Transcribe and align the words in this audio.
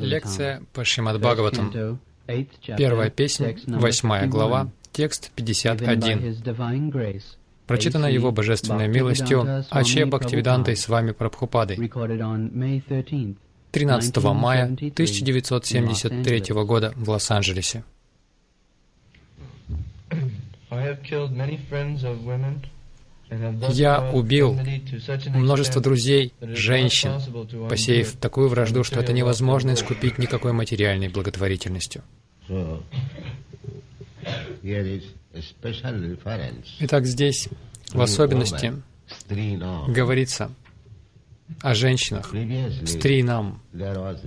Лекция 0.00 0.62
по 0.72 0.84
Шримад 0.84 1.20
Бхагаватам. 1.20 1.70
canto, 1.70 1.98
eighth 2.28 2.50
chapter, 2.60 2.76
Первая 2.76 3.10
песня, 3.10 3.56
восьмая 3.66 4.22
51, 4.22 4.30
глава, 4.30 4.68
текст 4.92 5.30
given 5.36 5.44
by 5.78 6.00
51. 6.00 6.18
His 6.20 6.42
divine 6.42 6.90
grace, 6.90 7.36
Прочитана 7.66 8.06
его 8.06 8.32
божественной 8.32 8.88
милостью 8.88 9.64
Аче 9.70 10.04
Бхактивидантой 10.06 10.76
с 10.76 10.88
вами 10.88 11.12
Прабхупадой 11.12 11.76
recorded 11.76 12.20
on 12.20 12.52
May 12.52 12.82
13th, 12.86 13.36
13 13.72 14.16
мая 14.24 14.64
1973 14.64 15.80
1973 15.80 16.54
года 16.64 16.92
в 16.96 17.08
Лос-Анджелесе. 17.08 17.84
I 20.70 20.80
have 20.86 21.02
killed 21.02 21.32
many 21.32 21.58
friends 21.70 22.02
of 22.02 22.24
women 22.24 22.42
and 22.44 22.66
have 22.66 22.70
thus 22.70 22.81
Я 23.70 24.10
убил 24.12 24.58
множество 25.28 25.80
друзей, 25.80 26.32
женщин, 26.40 27.12
посеяв 27.68 28.12
такую 28.12 28.48
вражду, 28.48 28.84
что 28.84 29.00
это 29.00 29.12
невозможно 29.12 29.72
искупить 29.72 30.18
никакой 30.18 30.52
материальной 30.52 31.08
благотворительностью. 31.08 32.02
Итак, 36.80 37.06
здесь 37.06 37.48
в 37.92 38.00
особенности 38.00 38.74
говорится 39.88 40.50
о 41.60 41.74
женщинах, 41.74 42.32
стринам. 42.86 43.60
До 43.72 44.22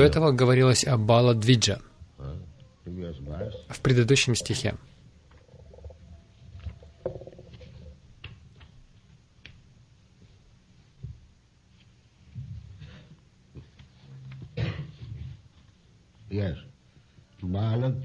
этого 0.00 0.32
говорилось 0.32 0.84
о 0.84 0.96
Бала 0.96 1.34
в 3.68 3.80
предыдущем 3.80 4.34
стихе. 4.34 4.74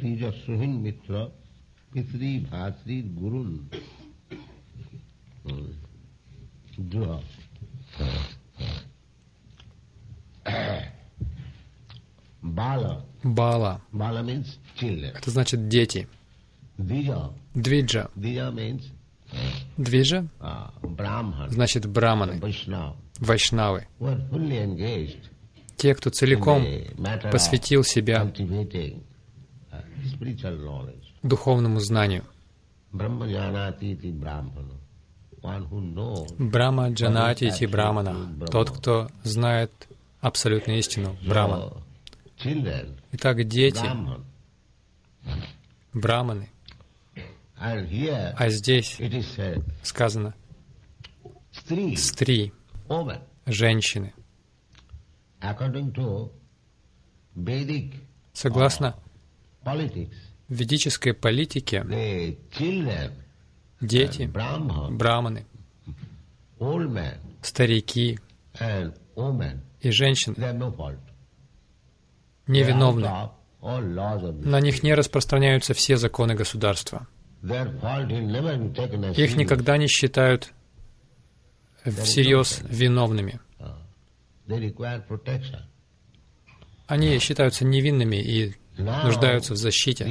Mitra 0.02 1.32
Pitri 1.94 2.46
Bhatri 2.50 3.04
Gurun. 3.16 3.60
Hmm. 5.44 5.72
Duha. 6.78 7.20
Bala. 12.42 13.04
Бала 13.24 13.82
Bala 13.92 14.22
means 14.24 14.60
children.— 14.76 15.14
это 15.18 15.32
значит 15.32 15.68
дети. 15.68 16.08
Dija. 16.78 17.34
Двиджа. 17.56 18.10
Dija 18.16 18.52
means 18.52 18.84
Двиджа 19.78 20.28
uh, 20.40 20.70
Brahman. 20.84 21.50
значит 21.50 21.86
браманы, 21.86 22.40
вайшнавы. 23.20 23.88
Те, 25.78 25.96
кто 25.96 26.10
целиком 26.10 26.64
посвятил 27.32 27.84
себя 27.84 28.32
духовному 31.24 31.80
знанию. 31.80 32.24
Брама 32.92 33.28
Джанати 36.90 37.52
Ти 37.52 37.68
Брамана. 37.68 38.16
Тот, 38.52 38.70
кто 38.70 39.10
знает 39.24 39.72
абсолютную 40.22 40.80
истину. 40.80 41.18
Children, 42.38 43.00
Итак, 43.14 43.48
дети, 43.48 43.86
браманы. 45.94 46.50
А 47.58 48.50
здесь 48.50 49.00
сказано 49.84 50.34
«стри». 51.52 52.52
«женщины». 53.46 54.14
Согласно 58.34 58.96
politics, 59.66 60.14
ведической 60.48 61.14
политике, 61.14 61.84
дети, 63.82 64.26
браманы, 64.26 65.46
старики. 67.42 68.20
И 69.82 69.92
женщины. 69.92 70.36
Невиновны. 72.48 73.10
На 73.62 74.62
них 74.62 74.84
не 74.84 74.94
распространяются 74.94 75.74
все 75.74 75.98
законы 75.98 76.36
государства. 76.36 77.08
Их 77.44 79.36
никогда 79.36 79.78
не 79.78 79.88
считают 79.88 80.54
всерьез 81.84 82.62
виновными. 82.70 83.40
Protection. 84.48 85.62
Они 86.88 87.18
считаются 87.18 87.66
невинными 87.66 88.18
и 88.18 88.56
нуждаются 88.78 89.54
в 89.54 89.58
защите. 89.58 90.06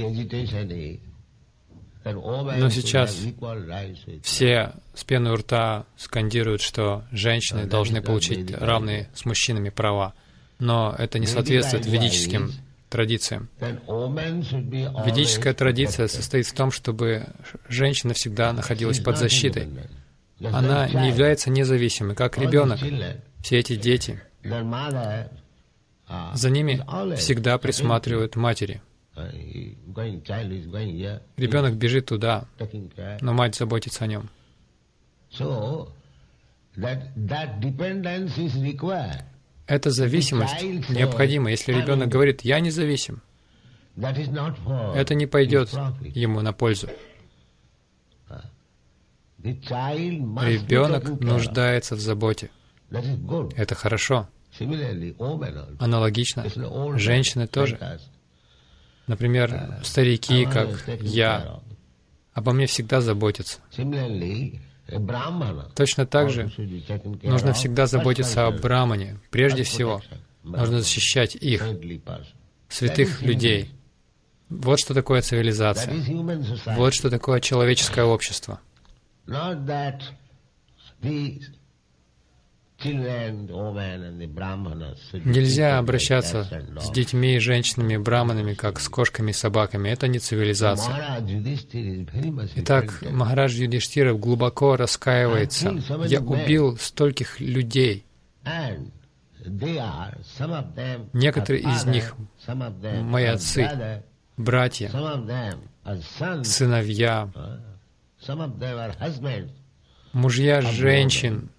Но 2.05 2.69
сейчас 2.71 3.19
Все 4.23 4.73
с 4.95 5.05
пеной 5.05 5.33
у 5.33 5.37
рта 5.37 5.87
скандируют, 5.97 6.61
что 6.61 7.05
женщины 7.11 7.65
должны 7.65 8.03
получить 8.03 8.51
равные 8.53 9.09
с 9.15 9.25
мужчинами 9.25 9.71
права. 9.71 10.15
Но 10.59 10.95
это 10.97 11.19
не 11.19 11.27
соответствует 11.27 11.87
ведическим 11.87 12.53
традициям. 12.91 13.49
Ведическая 15.05 15.55
традиция 15.55 16.07
состоит 16.09 16.47
в 16.47 16.53
том, 16.53 16.71
чтобы 16.71 17.27
женщина 17.69 18.15
всегда 18.15 18.53
находилась 18.53 19.01
под 19.01 19.19
защитой. 19.19 19.69
Она 20.41 20.89
не 20.89 21.09
является 21.09 21.51
независимой, 21.51 22.15
как 22.15 22.39
ребенок. 22.39 22.81
Все 23.43 23.59
эти 23.59 23.77
дети, 23.77 24.23
за 26.35 26.51
ними 26.51 26.83
always 26.87 27.17
всегда 27.17 27.59
присматривают 27.59 28.37
матери. 28.37 28.81
Here, 29.17 31.21
Ребенок 31.37 31.77
бежит 31.77 32.07
туда, 32.07 32.47
но 33.21 33.33
мать 33.33 33.55
заботится 33.55 34.05
о 34.05 34.07
нем. 34.09 34.29
Эта 39.67 39.91
зависимость 39.91 40.63
необходима. 40.91 41.51
Если 41.51 41.73
ребенок 41.73 42.09
говорит 42.09 42.43
«я 42.43 42.61
независим», 42.61 43.23
это 43.97 45.15
не 45.15 45.27
пойдет 45.27 45.73
ему 46.03 46.41
на 46.41 46.53
пользу. 46.53 46.89
Be 49.41 50.51
Ребенок 50.51 51.21
нуждается 51.21 51.97
в 51.97 52.01
заботе. 52.01 52.51
Это 52.91 53.75
хорошо. 53.75 54.29
Аналогично. 55.79 56.45
Женщины 56.97 57.47
тоже. 57.47 57.79
Например, 59.07 59.81
старики, 59.83 60.47
как 60.47 60.69
я, 61.01 61.61
обо 62.33 62.53
мне 62.53 62.67
всегда 62.67 63.01
заботятся. 63.01 63.59
Точно 65.75 66.07
так 66.07 66.31
же 66.31 66.51
нужно 67.23 67.53
всегда 67.55 67.87
заботиться 67.87 68.47
о 68.47 68.51
брамане. 68.51 69.19
Прежде 69.31 69.63
всего, 69.63 70.03
нужно 70.43 70.81
защищать 70.81 71.35
их, 71.37 71.63
святых 72.69 73.23
людей. 73.23 73.71
Вот 74.51 74.79
что 74.79 74.95
такое 74.95 75.23
цивилизация. 75.23 75.93
Вот 76.77 76.95
что 76.95 77.11
такое 77.11 77.41
человеческое 77.41 78.05
общество. 78.05 78.61
Нельзя 85.25 85.79
обращаться 85.79 86.45
с 86.81 86.91
детьми, 86.91 87.39
женщинами, 87.39 87.97
браманами, 87.97 88.55
как 88.55 88.81
с 88.81 88.89
кошками 88.89 89.31
и 89.31 89.35
собаками. 89.35 89.89
Это 89.89 90.09
не 90.09 90.19
цивилизация. 90.19 91.23
Итак. 92.57 93.03
Махарадж 93.11 93.55
Юдиштира 93.55 94.13
глубоко 94.15 94.77
раскаивается. 94.77 95.71
Я 96.07 96.21
убил 96.21 96.77
стольких 96.77 97.41
людей. 97.41 98.05
Некоторые 101.13 101.63
из 101.63 101.85
них 101.85 102.15
мои 103.03 103.25
отцы, 103.25 104.03
братья, 104.37 104.91
сыновья, 106.43 107.29
мужья 110.13 110.61
женщин. 110.63 111.51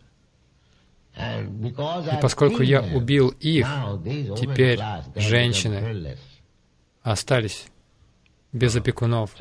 И 1.18 2.22
поскольку 2.22 2.62
я 2.62 2.82
убил 2.82 3.30
их, 3.40 3.68
теперь 4.38 4.80
женщины 5.16 6.18
остались 7.02 7.68
без 8.52 8.76
опекунов. 8.76 9.32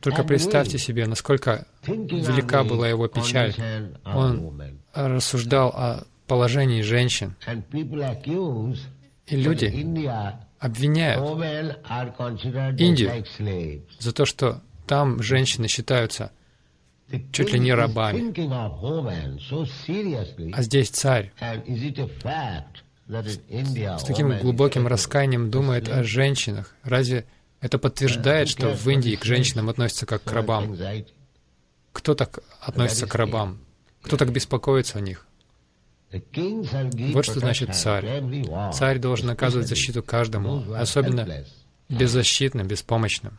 Только 0.00 0.24
представьте 0.24 0.78
себе, 0.78 1.06
насколько 1.06 1.66
велика 1.86 2.64
была 2.64 2.88
его 2.88 3.08
печаль. 3.08 3.54
Он 4.04 4.78
рассуждал 4.92 5.68
о 5.70 6.04
положении 6.26 6.82
женщин. 6.82 7.34
И 9.26 9.36
люди 9.36 9.66
обвиняют 10.58 11.22
Индию. 12.78 13.24
за 13.98 14.12
то, 14.12 14.26
что 14.26 14.62
там 14.86 15.22
женщины 15.22 15.68
считаются 15.68 16.30
чуть 17.32 17.52
ли 17.52 17.58
не 17.58 17.72
рабами. 17.74 18.32
А 20.52 20.62
здесь 20.62 20.90
царь 20.90 21.32
с 23.06 24.04
таким 24.04 24.38
глубоким 24.38 24.86
раскаянием 24.86 25.50
думает 25.50 25.88
о 25.88 26.04
женщинах. 26.04 26.74
Разве 26.82 27.26
это 27.60 27.78
подтверждает, 27.78 28.48
что 28.48 28.74
в 28.74 28.88
Индии 28.88 29.16
к 29.16 29.24
женщинам 29.24 29.68
относятся 29.68 30.06
как 30.06 30.22
к 30.22 30.32
рабам? 30.32 30.76
Кто 31.92 32.14
так 32.14 32.40
относится 32.60 33.06
к 33.06 33.14
рабам? 33.14 33.58
Кто 34.02 34.16
так 34.16 34.32
беспокоится 34.32 34.98
о 34.98 35.00
них? 35.00 35.26
Вот 36.12 37.24
что 37.24 37.40
значит 37.40 37.74
царь. 37.74 38.22
Царь 38.72 38.98
должен 38.98 39.30
оказывать 39.30 39.68
защиту 39.68 40.02
каждому, 40.02 40.74
особенно 40.74 41.44
беззащитным, 41.88 42.66
беспомощным. 42.68 43.38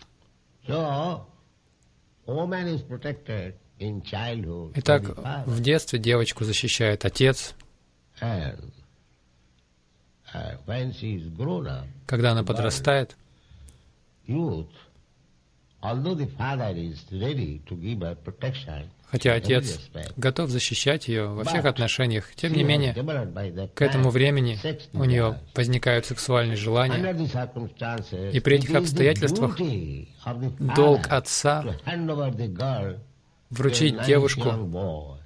Итак, 4.76 5.04
в 5.46 5.62
детстве 5.62 6.00
девочку 6.00 6.44
защищает 6.44 7.06
отец. 7.06 7.54
Uh, 8.22 8.58
Когда 12.08 12.32
она 12.32 12.44
подрастает, 12.44 13.16
хотя 19.08 19.34
отец 19.34 19.80
готов 20.18 20.50
защищать 20.50 21.08
ее 21.08 21.28
во 21.28 21.44
всех 21.44 21.66
отношениях, 21.66 22.34
тем 22.36 22.54
не 22.54 22.64
менее, 22.64 22.94
к 23.74 23.82
этому 23.82 24.10
времени 24.10 24.60
у 24.94 25.04
нее 25.04 25.40
возникают 25.56 26.06
сексуальные 26.06 26.58
желания, 26.58 26.98
И 28.32 28.40
при 28.40 28.58
этих 28.58 28.76
обстоятельствах 28.76 29.58
долг 30.60 31.08
отца 31.10 31.64
вручить 33.50 34.06
девушку 34.06 35.20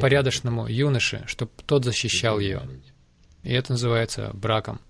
порядочному 0.00 0.66
юноше, 0.66 1.24
чтобы 1.26 1.52
тот 1.66 1.84
защищал 1.84 2.38
ее. 2.38 2.62
И 3.42 3.52
это 3.52 3.72
называется 3.72 4.30
браком. 4.32 4.80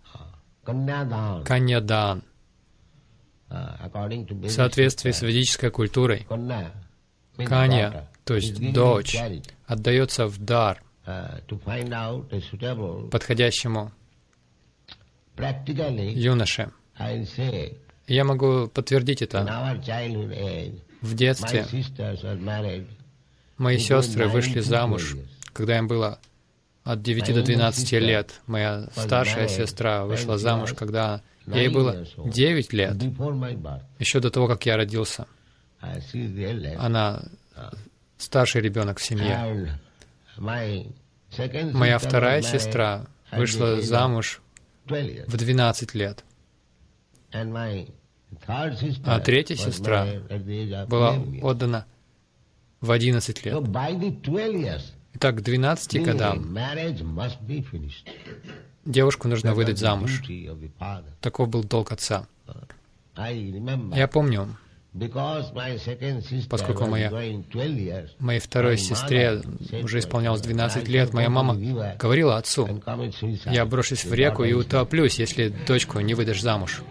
Каньядан. 1.45 2.23
uh, 3.51 4.47
В 4.47 4.51
соответствии 4.51 5.11
с 5.11 5.23
ведической 5.23 5.71
культурой, 5.71 6.27
Канья, 7.37 8.09
то 8.25 8.35
есть 8.35 8.73
дочь, 8.73 9.17
отдается 9.67 10.27
в 10.27 10.39
дар 10.39 10.83
uh, 11.07 13.11
подходящему 13.11 13.93
юноше. 15.37 16.71
Я 18.07 18.25
могу 18.25 18.69
подтвердить 18.69 19.23
это. 19.23 19.81
В 21.01 21.15
детстве 21.15 21.67
мои 23.59 23.79
сестры 23.79 24.25
9 24.25 24.33
вышли 24.33 24.61
замуж, 24.61 25.13
12 25.13 25.17
years. 25.17 25.29
когда 25.53 25.79
им 25.79 25.89
было 25.89 26.19
от 26.85 27.03
9 27.03 27.35
до 27.35 27.43
12 27.43 27.93
лет. 27.93 28.41
Моя 28.47 28.89
старшая 28.97 29.49
сестра 29.49 30.05
вышла 30.05 30.39
замуж, 30.39 30.75
когда 30.75 31.23
ей 31.47 31.69
было 31.69 32.07
9 32.17 32.73
лет, 32.73 32.97
еще 33.99 34.21
до 34.21 34.31
того, 34.31 34.49
как 34.49 34.65
я 34.67 34.77
родился. 34.77 35.27
Uh. 35.85 36.77
Она 36.79 37.23
старший 38.19 38.61
ребенок 38.63 38.99
в 38.99 39.05
семье. 39.05 39.79
Моя 40.39 41.99
вторая 41.99 42.43
сестра 42.43 43.07
вышла 43.33 43.81
замуж 43.81 44.41
12 44.87 45.17
years. 45.17 45.31
в 45.31 45.37
12 45.37 45.95
лет. 45.95 46.25
А 49.05 49.21
третья 49.21 49.57
сестра 49.57 50.07
Была 50.87 51.15
11 51.15 51.35
years. 51.35 51.41
отдана 51.43 51.87
в 52.81 52.91
11 52.91 53.39
So 53.39 53.45
лет. 53.45 53.55
by 53.69 53.99
the 53.99 54.21
12 54.23 54.55
years, 54.55 54.83
Итак, 55.15 55.37
к 55.37 55.41
12 55.43 55.95
the 55.95 56.05
годам 56.05 56.57
девушку 58.85 59.29
нужно 59.29 59.55
выдать 59.55 59.79
замуж. 59.79 60.23
Таков 61.21 61.49
был 61.49 61.65
долг 61.65 61.93
отца. 61.93 62.27
Я 63.17 64.09
помню, 64.09 64.57
Поскольку 66.49 66.87
моя- 66.87 67.11
going 67.11 67.45
12 67.51 67.79
years, 67.79 68.11
моей 68.21 68.39
второй 68.39 68.79
сестре 68.79 69.43
уже 69.83 69.99
исполнялось 69.99 70.41
her, 70.41 70.45
12 70.45 70.89
"I 70.89 70.93
лет, 70.93 71.13
моя 71.13 71.29
мама 71.29 71.57
говорила 71.99 72.37
отцу, 72.37 72.67
and 72.67 72.85
commit 72.85 73.13
suicide." 73.21 73.53
я 73.53 73.67
брошусь 73.67 74.05
в 74.05 74.15
реку 74.15 74.45
и 74.45 74.53
утоплюсь, 74.53 75.19
если 75.19 75.49
дочку 75.67 75.99
не 75.99 76.15
выдашь 76.15 76.41
замуж. 76.41 76.83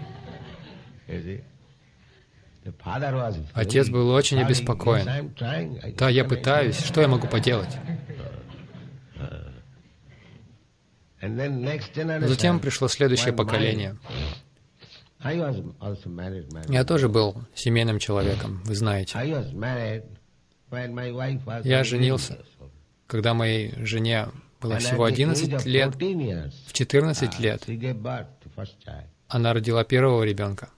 Отец 3.53 3.89
был 3.89 4.09
очень 4.09 4.41
обеспокоен. 4.41 5.33
Да, 5.97 6.09
я 6.09 6.25
пытаюсь, 6.25 6.79
что 6.79 7.01
я 7.01 7.07
могу 7.07 7.27
поделать? 7.27 7.77
Next 11.21 11.91
Но 11.95 12.01
generation, 12.01 12.27
затем 12.27 12.59
пришло 12.59 12.89
следующее 12.89 13.31
поколение. 13.33 13.95
Я 16.69 16.83
тоже 16.83 17.09
был 17.09 17.35
семейным 17.55 17.99
человеком, 17.99 18.61
вы 18.65 18.75
знаете. 18.75 19.17
Я 21.63 21.83
женился, 21.83 22.33
11 22.33 22.45
years 22.45 22.47
old. 22.59 22.71
Когда 23.07 23.33
моей 23.33 23.73
жене 23.85 24.27
было 24.59 24.79
всего 24.79 25.07
at 25.07 25.15
the 25.15 25.23
age 25.23 25.23
11 25.23 25.53
of 25.53 25.67
лет, 25.67 25.93
14 25.93 26.17
years, 26.17 26.53
в 26.67 26.73
14 26.73 27.29
uh, 27.29 27.41
лет 27.41 27.63
она 29.27 29.53
родила 29.53 29.83
первого 29.83 30.23
ребенка. 30.23 30.69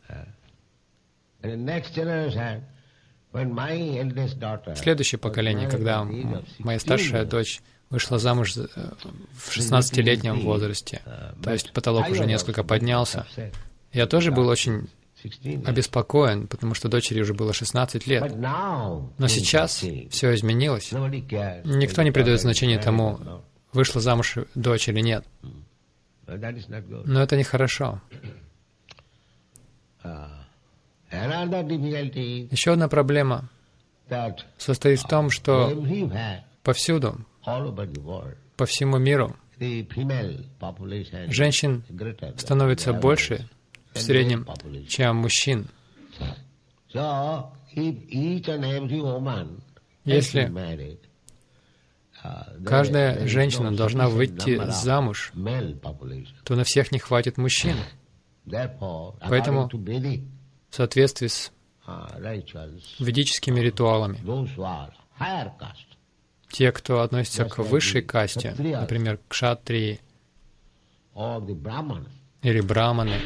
Daughter 4.39 4.75
Следующее 4.75 5.19
поколение, 5.19 5.69
когда 5.69 6.03
моя 6.03 6.79
16 6.79 6.81
старшая 6.81 7.25
дочь 7.25 7.61
вышла 7.89 8.17
замуж 8.17 8.55
э, 8.57 8.65
в 9.33 9.55
16-летнем 9.55 10.39
возрасте, 10.41 11.01
uh, 11.05 11.43
то 11.43 11.51
есть 11.51 11.71
потолок 11.73 12.09
уже 12.09 12.25
несколько 12.25 12.63
поднялся. 12.63 13.25
Я 13.95 14.07
тоже 14.07 14.31
был 14.31 14.47
очень 14.49 14.89
16 15.21 15.45
years. 15.45 15.67
обеспокоен, 15.67 16.47
потому 16.47 16.73
что 16.73 16.89
дочери 16.89 17.21
уже 17.21 17.33
было 17.33 17.53
16 17.53 18.05
лет. 18.07 18.35
Но 18.37 19.27
сейчас 19.27 19.83
все 20.09 20.35
изменилось. 20.35 20.91
Никто 20.91 22.03
не 22.03 22.11
придает 22.11 22.41
значения 22.41 22.77
тому, 22.77 23.19
вышла 23.71 24.01
замуж 24.01 24.37
дочь 24.53 24.89
или 24.89 24.99
нет. 24.99 25.25
Good. 26.27 27.03
Но 27.05 27.21
это 27.21 27.37
нехорошо. 27.37 28.01
Uh, 30.03 30.27
Еще 32.51 32.73
одна 32.73 32.87
проблема 32.87 33.49
состоит 34.57 34.99
в 34.99 35.07
том, 35.07 35.29
что 35.29 35.71
everywhere, 35.71 36.39
повсюду, 36.63 37.25
по 37.43 38.65
всему 38.65 38.97
миру, 38.97 39.35
женщин 41.29 41.83
становится 42.37 42.93
больше 42.93 43.47
в 43.95 44.01
среднем, 44.01 44.45
чем 44.87 45.15
мужчин. 45.17 45.67
Если 50.05 50.41
uh, 52.23 52.63
каждая 52.63 53.27
женщина 53.27 53.75
должна 53.75 54.07
выйти 54.09 54.55
замуж, 54.71 55.31
то 56.43 56.55
на 56.55 56.63
всех 56.63 56.91
не 56.91 56.99
хватит 56.99 57.37
мужчин. 57.37 57.75
Поэтому- 59.29 59.67
В 60.69 60.75
соответствии 60.75 61.27
с 61.27 61.51
uh, 61.87 62.21
ведическими 62.99 63.59
ритуалами, 63.59 64.17
те, 66.51 66.71
кто 66.71 67.01
относится 67.01 67.45
к 67.45 67.57
высшей 67.71 68.01
касте, 68.01 68.53
например, 68.81 69.19
к 69.27 69.33
шатрии 69.33 69.99
или 72.41 72.61
браманы, 72.61 73.19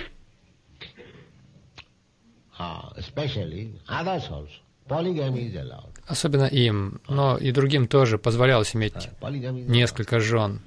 особенно 6.07 6.45
им, 6.45 6.99
но 7.07 7.37
и 7.37 7.51
другим 7.51 7.87
тоже 7.87 8.17
позволялось 8.17 8.75
иметь 8.75 9.09
allowed. 9.21 9.51
несколько 9.67 10.19
жен. 10.19 10.61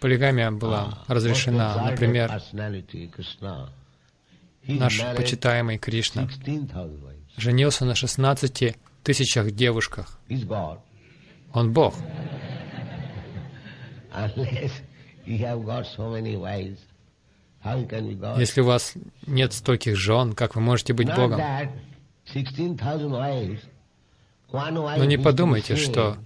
Полигамия 0.00 0.50
была 0.50 0.98
разрешена. 1.08 1.90
Например, 1.90 2.30
наш 4.66 5.00
почитаемый 5.16 5.78
Кришна 5.78 6.28
16,000 6.28 7.02
wives. 7.02 7.16
женился 7.36 7.84
на 7.84 7.94
16 7.94 8.76
тысячах 9.02 9.50
девушках. 9.50 10.18
Он 11.52 11.72
Бог. 11.72 11.94
Если 18.38 18.60
у 18.60 18.64
вас 18.64 18.94
нет 19.26 19.52
стольких 19.52 19.96
жен, 19.96 20.32
как 20.34 20.54
вы 20.54 20.60
можете 20.60 20.92
быть 20.92 21.08
Богом? 21.14 21.40
that 21.40 21.68
16,000 22.32 23.10
wives, 23.12 23.60
one 24.50 24.74
wife 24.74 24.98
Но 24.98 25.04
не 25.04 25.16
is 25.16 25.20
to 25.20 25.22
подумайте, 25.22 25.76
что 25.76 26.16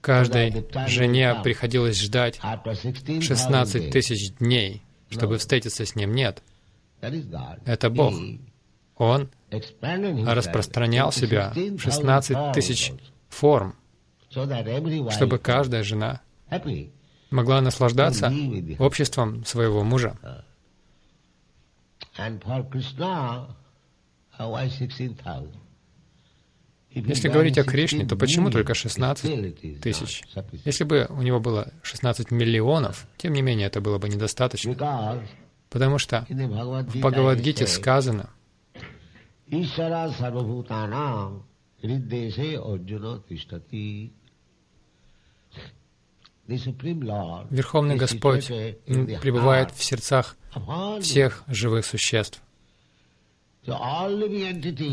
каждой 0.00 0.66
жене 0.86 1.34
приходилось 1.42 2.00
ждать 2.00 2.38
after 2.42 2.74
16,000 2.74 3.22
16 3.22 3.82
days. 3.82 3.90
тысяч 3.90 4.32
дней, 4.36 4.82
чтобы 5.10 5.38
встретиться 5.38 5.84
с 5.84 5.94
ним. 5.94 6.12
Нет. 6.12 6.42
Это 7.00 7.90
Бог. 7.90 8.14
Он 8.96 9.28
распространял 9.50 11.12
себя 11.12 11.52
в 11.54 11.54
16,000 11.54 11.80
16 11.80 12.52
тысяч 12.52 12.92
форм, 13.28 13.74
чтобы 14.30 15.38
каждая 15.38 15.82
жена. 15.82 16.20
Могла 17.30 17.60
наслаждаться 17.60 18.32
обществом 18.78 19.44
своего 19.44 19.82
мужа. 19.84 20.16
Uh, 24.38 24.50
why 24.50 24.68
16,000? 24.68 25.48
If 26.90 27.04
he 27.04 27.08
Если 27.10 27.28
говорить 27.28 27.58
о 27.58 27.64
16 27.64 27.70
Кришне, 27.72 28.06
то 28.06 28.16
почему 28.16 28.50
только 28.50 28.72
still 28.72 28.90
16 28.90 29.30
it 29.30 29.60
is 29.62 29.80
тысяч? 29.80 30.22
sufficient. 30.34 30.62
Если 30.64 30.84
бы 30.84 31.06
у 31.10 31.20
него 31.22 31.40
было 31.40 31.72
16 31.82 32.30
миллионов, 32.30 33.06
тем 33.18 33.34
не 33.34 33.42
менее 33.42 33.66
это 33.66 33.80
было 33.82 33.98
бы 33.98 34.08
недостаточно. 34.08 34.74
Потому 35.68 35.98
что 35.98 36.26
в 36.28 36.98
Бхагавадгите 36.98 37.66
сказано, 37.66 38.30
Ishara 39.50 40.10
sarvabhutanam 40.18 41.42
hriddese 41.82 42.56
arjuna 42.56 43.20
tishtati. 43.28 44.10
Верховный 47.50 47.96
Господь 47.96 48.46
пребывает 48.46 49.68
heart 49.68 49.76
в 49.76 49.84
сердцах 49.84 50.36
всех 51.00 51.42
живых 51.48 51.84
существ. 51.84 52.40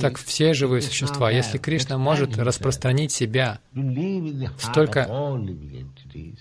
Так 0.01 0.17
все 0.17 0.53
живые 0.55 0.81
существа, 0.81 1.29
если 1.29 1.59
Кришна 1.59 1.99
может 1.99 2.37
распространить 2.37 3.11
себя 3.11 3.59
столько 4.57 5.07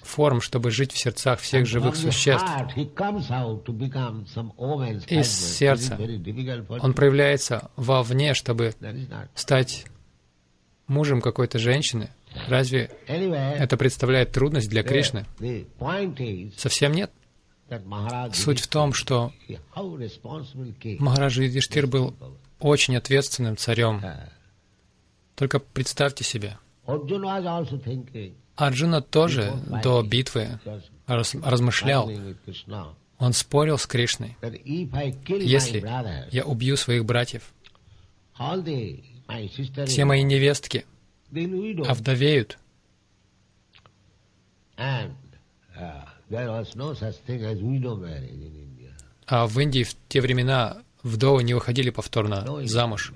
форм, 0.03 0.41
чтобы 0.41 0.71
жить 0.71 0.93
в 0.93 0.99
сердцах 0.99 1.41
всех 1.41 1.67
живых 1.67 1.95
существ, 1.95 2.47
Из 5.09 5.31
сердца. 5.31 5.99
он 6.69 6.95
проявляется 6.95 7.71
вовне, 7.77 8.33
чтобы 8.33 8.75
стать 9.35 9.85
мужем 10.87 11.21
какой-то 11.21 11.59
женщины. 11.59 12.09
Разве 12.49 12.91
это 13.07 13.77
представляет 13.77 14.33
трудность 14.33 14.69
для 14.71 14.83
Кришны? 14.83 15.27
Совсем 16.57 16.93
нет. 16.93 17.11
Суть 18.35 18.61
в 18.61 18.67
том, 18.69 18.93
что. 18.93 19.33
Махараджа 20.99 21.43
Юдиштир 21.43 21.87
был 21.87 22.15
очень 22.61 22.97
ответственным 22.97 23.57
царем. 23.57 24.03
Только 25.35 25.59
представьте 25.59 26.25
себе, 26.25 26.59
Арджуна 28.57 29.01
тоже 29.01 29.53
до 29.83 30.03
битвы 30.03 30.61
раз- 31.07 31.35
размышлял, 31.43 32.11
он 33.19 33.33
спорил 33.33 33.79
с 33.79 33.87
Кришной. 33.87 34.37
Если 35.47 35.81
я 36.31 36.45
убью 36.45 36.77
своих 36.77 37.05
братьев, 37.07 37.53
все 39.87 40.05
мои 40.05 40.23
невестки. 40.23 40.85
Овдовеют. 41.87 42.59
Uh. 44.79 45.13
А 49.27 49.47
в 49.47 49.59
Индии 49.61 49.83
в 49.83 49.95
те 50.09 50.21
времена 50.21 50.83
вдовы 51.03 51.43
не 51.43 51.55
выходили 51.55 51.91
повторно 51.91 52.67
замуж. 52.67 53.13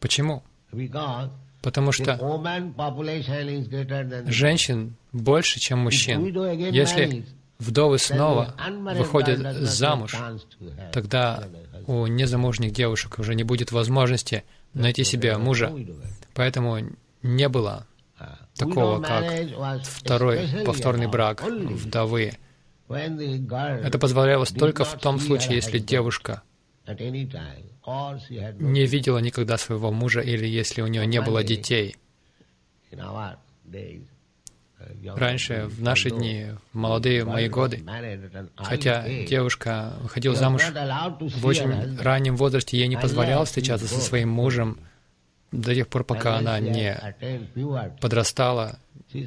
Почему? 0.00 0.42
Потому 1.62 1.92
что 1.92 2.16
женщин 4.26 4.96
больше, 5.12 5.60
чем 5.60 5.78
мужчин. 5.80 6.24
Если 6.72 7.24
вдовы 7.58 7.98
снова 7.98 8.54
выходят 8.94 9.56
замуж, 9.56 10.16
тогда 10.92 11.44
у 11.86 12.06
незамужних 12.06 12.72
девушек 12.72 13.18
уже 13.18 13.34
не 13.34 13.44
будет 13.44 13.72
возможности 13.72 14.44
найти 14.74 15.04
себе 15.04 15.36
мужа. 15.38 15.72
Поэтому 16.34 16.78
не 17.22 17.48
было 17.48 17.86
Uh, 18.18 18.28
такого, 18.56 19.02
как 19.02 19.84
второй 19.84 20.48
повторный 20.64 21.06
брак 21.06 21.42
вдовы. 21.42 22.32
Это 22.88 23.98
позволялось 23.98 24.52
только 24.52 24.84
в 24.84 24.98
том 24.98 25.20
случае, 25.20 25.56
если 25.56 25.78
девушка 25.78 26.42
не 28.58 28.86
видела 28.86 29.18
никогда 29.18 29.58
своего 29.58 29.92
мужа 29.92 30.20
или 30.20 30.46
если 30.46 30.80
у 30.80 30.86
нее 30.86 31.04
не 31.06 31.20
было 31.20 31.44
детей. 31.44 31.96
Раньше, 35.14 35.66
в 35.68 35.82
наши 35.82 36.10
дни, 36.10 36.48
молодые 36.72 37.24
мои 37.24 37.48
годы, 37.48 37.82
хотя 38.56 39.08
девушка 39.24 39.94
выходила 40.00 40.34
замуж 40.34 40.62
в 41.20 41.46
очень 41.46 41.98
раннем 41.98 42.36
возрасте, 42.36 42.76
ей 42.76 42.88
не 42.88 42.96
позволялось 42.96 43.48
встречаться 43.48 43.88
со 43.88 44.00
своим 44.00 44.28
мужем 44.28 44.78
до 45.52 45.74
тех 45.74 45.88
пор, 45.88 46.04
пока 46.04 46.36
она 46.36 46.58
не 46.60 46.94
подрастала, 48.00 48.78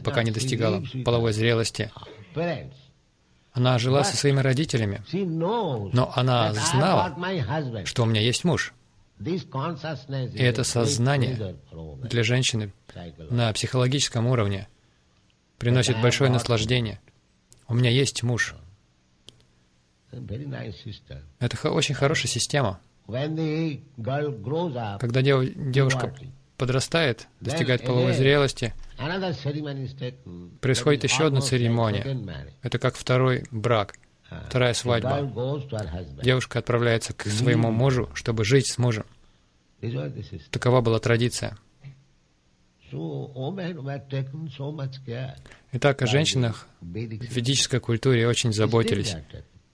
пока 0.04 0.24
не 0.24 0.32
достигала 0.32 0.84
половой 1.04 1.34
зрелости. 1.34 1.92
Она 3.52 3.80
жила 3.80 4.04
со 4.04 4.16
своими 4.16 4.42
родителями, 4.42 5.02
но 5.12 6.12
она 6.16 6.54
знала, 6.54 7.16
что 7.86 8.04
у 8.04 8.06
меня 8.06 8.22
есть 8.22 8.44
муж. 8.44 8.74
И 9.20 10.42
это 10.42 10.64
сознание. 10.64 11.56
Для 12.04 12.24
женщины 12.24 12.72
на 13.30 13.52
психологическом 13.52 14.28
уровне 14.28 14.68
приносит 15.60 16.02
большое 16.02 16.30
наслаждение. 16.32 17.00
У 17.68 17.76
меня 17.76 17.90
есть 17.92 18.24
муж. 18.24 18.56
Это 21.40 21.72
очень 21.72 21.94
хорошая 21.96 22.28
система. 22.28 22.80
Когда 25.00 25.22
дев- 25.22 25.72
девушка 25.72 26.14
подрастает, 26.58 27.28
достигает 27.40 27.86
половой 27.86 28.14
зрелости. 28.14 28.74
Происходит 30.62 31.04
еще 31.04 31.28
одна 31.28 31.42
церемония. 31.42 32.02
это 32.64 32.80
как 32.80 32.96
второй 32.96 33.46
брак, 33.52 33.96
Ah. 34.32 34.46
вторая 34.48 34.74
свадьба. 34.74 35.10
Девушка 36.24 36.60
отправляется 36.60 37.14
к 37.14 37.24
своему 37.26 37.72
мужу, 37.72 38.10
чтобы 38.14 38.44
жить 38.46 38.68
с 38.72 38.78
мужем. 38.78 39.06
Такова 40.52 40.82
была 40.82 41.00
традиция. 41.00 41.58
Итак, 45.72 46.02
о 46.02 46.08
женщинах 46.08 46.68
в 46.82 46.94
ведической 46.94 47.80
культуре 47.80 48.28
очень 48.28 48.54
заботились. 48.54 49.16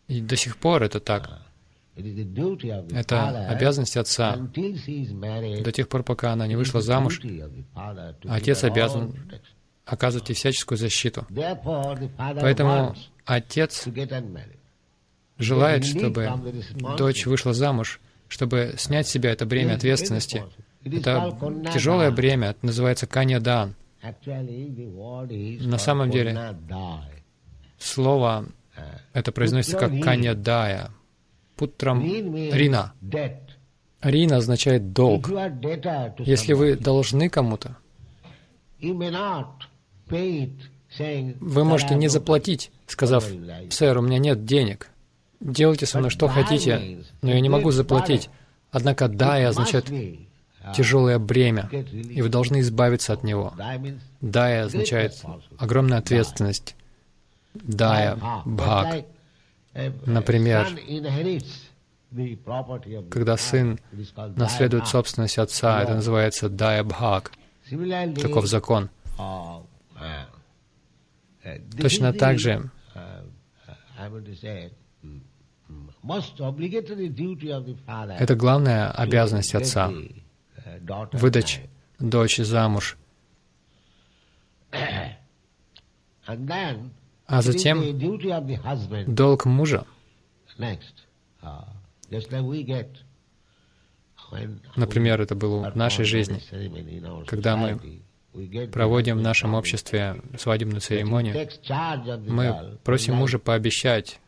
И 0.08 0.22
до 0.22 0.36
сих 0.36 0.58
пор 0.58 0.84
это 0.84 1.00
так. 1.00 1.42
The 1.96 2.90
Это 2.92 3.16
father 3.16 3.48
обязанность 3.48 3.96
отца. 3.96 4.36
До 4.36 5.72
тех 5.72 5.88
пор, 5.88 6.04
пока 6.04 6.34
она 6.34 6.46
не 6.46 6.58
вышла 6.58 6.82
замуж, 6.82 7.22
отец 8.26 8.64
обязан 8.66 9.16
оказывать 9.86 10.30
ей 10.30 10.36
всяческую 10.36 10.78
защиту. 10.78 11.26
Поэтому 12.18 12.96
отец 13.26 13.88
желает, 15.38 15.86
чтобы 15.86 16.30
дочь 16.98 17.26
вышла 17.26 17.54
замуж, 17.54 18.02
чтобы 18.28 18.76
снять 18.78 19.08
с 19.08 19.12
себя 19.12 19.32
это 19.32 19.46
бремя 19.46 19.76
ответственности. 19.76 20.44
Это 20.86 21.38
тяжелое 21.74 22.12
бремя, 22.12 22.50
это 22.50 22.66
называется 22.66 23.08
каньядан. 23.08 23.76
На 25.62 25.78
самом 25.78 26.12
деле. 26.12 26.56
Слово 27.78 28.46
Uh, 28.78 28.82
это 29.14 29.32
произносится 29.32 29.78
как 29.78 30.02
каньядая. 30.02 30.92
Путрам 31.56 32.04
рина. 32.04 32.94
Рина 34.02 34.38
означает 34.38 34.92
долг. 34.92 35.30
Если 36.20 36.54
вы 36.54 36.76
должны 36.76 37.30
кому-то, 37.30 37.78
вы 38.82 38.90
"Sir, 40.98 41.64
можете 41.64 41.96
не 41.96 42.10
заплатить, 42.10 42.72
сказав, 42.88 43.26
«Сэр, 43.70 43.98
у 43.98 44.02
меня 44.02 44.20
нет 44.20 44.46
денег. 44.46 44.90
Делайте 45.40 45.86
со 45.86 46.00
мной 46.00 46.10
что 46.10 46.28
хотите, 46.28 47.04
но 47.22 47.32
я 47.32 47.40
не 47.40 47.50
могу 47.50 47.72
заплатить». 47.72 48.30
Однако 48.72 49.08
«дая» 49.08 49.50
означает 49.50 49.90
money." 49.90 50.18
Uh, 50.18 50.26
тяжелое 50.74 51.20
бремя, 51.20 51.70
и 51.72 52.22
вы 52.22 52.30
должны 52.30 52.62
избавиться 52.62 53.14
от 53.14 53.24
него. 53.24 53.54
Дая 54.22 54.66
означает 54.66 55.24
огромная 55.58 56.00
ответственность. 56.00 56.76
Дая, 57.54 58.18
бхаг. 58.46 59.06
Например, 60.06 60.68
Когда 63.10 63.38
сын 63.38 63.80
наследует 64.36 64.88
собственность 64.88 65.38
отца, 65.38 65.84
это 65.84 65.96
называется 65.96 66.50
дая 66.50 66.84
бхаг. 66.84 67.32
Таков 68.22 68.48
закон. 68.48 68.90
Точно 71.78 72.14
так 72.14 72.40
же 72.40 72.72
это 78.20 78.36
главная 78.36 78.92
обязанность 78.92 79.56
отца 79.56 79.92
uh, 80.82 81.20
married. 81.20 81.70
дочь 82.00 82.38
замуж. 82.38 82.98
А 87.28 87.42
затем 87.42 87.98
долг 89.08 89.46
мужа 89.46 89.86
uh, 90.60 91.66
Например, 94.76 95.22
это 95.22 95.36
было 95.36 95.70
в 95.70 95.76
нашей 95.76 96.06
жизни, 96.06 96.42
когда 97.26 97.56
мы 97.56 98.02
проводим 98.72 99.18
в 99.20 99.22
нашем 99.22 99.54
обществе 99.54 100.22
свадебную 100.38 100.82
церемонию, 100.82 101.48
мы 102.28 102.78
просим 102.84 103.16
мужа 103.16 103.40
пообещать 103.40 104.20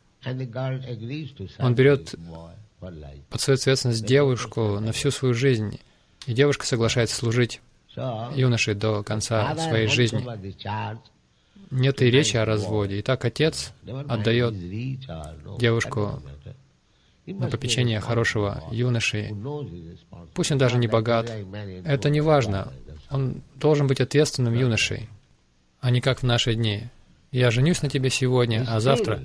Он 1.60 1.76
берет 1.76 2.16
под 3.30 3.42
свою 3.42 3.56
ответственность 3.56 4.06
девушку 4.06 4.80
на 4.80 4.92
всю 4.92 5.12
свою 5.12 5.34
жизнь, 5.34 5.80
и 6.28 6.34
девушка 6.34 6.66
соглашается 6.68 7.16
служить 7.16 7.62
юноше 8.36 8.76
до 8.76 9.02
конца 9.02 9.56
своей 9.56 9.88
жизни. 9.88 10.24
Нет 11.72 12.02
и 12.02 12.12
речи 12.12 12.38
о 12.38 12.46
разводе. 12.46 13.00
Итак, 13.00 13.26
отец 13.26 13.72
отдает 14.08 14.54
девушку 15.58 16.22
на 17.26 17.50
попечение 17.50 18.00
хорошего 18.00 18.64
юноши. 18.72 19.34
Пусть 20.34 20.52
он 20.52 20.58
даже 20.58 20.78
не 20.78 20.88
богат. 20.88 21.32
Это 21.86 22.10
не 22.10 22.22
важно. 22.22 22.72
Он 23.10 23.42
должен 23.56 23.88
быть 23.88 24.02
ответственным 24.02 24.54
юношей, 24.54 25.10
а 25.80 25.92
не 25.92 26.02
как 26.02 26.20
в 26.20 26.24
наши 26.24 26.56
дни. 26.56 26.84
Я 27.32 27.52
женюсь 27.52 27.82
на 27.82 27.90
тебе 27.90 28.10
сегодня, 28.10 28.66
а 28.68 28.80
завтра 28.80 29.22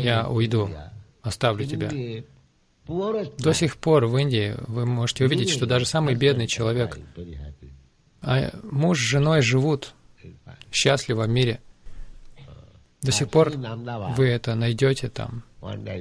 я 0.00 0.28
уйду, 0.28 0.70
оставлю 1.22 1.66
тебя. 1.66 1.90
До 2.86 3.52
сих 3.52 3.76
пор 3.76 4.06
в 4.06 4.16
Индии 4.18 4.54
вы 4.66 4.86
можете 4.86 5.24
увидеть, 5.24 5.50
что 5.50 5.66
даже 5.66 5.86
самый 5.86 6.14
бедный 6.14 6.46
человек, 6.46 6.98
а 8.20 8.50
муж 8.62 8.98
с 8.98 9.02
женой 9.02 9.42
живут 9.42 9.94
счастливо 10.72 11.24
в 11.24 11.28
мире. 11.28 11.60
До 13.02 13.12
сих 13.12 13.28
пор 13.30 13.52
вы 14.16 14.26
это 14.26 14.54
найдете 14.54 15.08
там. 15.08 15.42